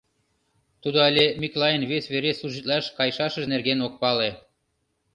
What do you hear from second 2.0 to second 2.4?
вере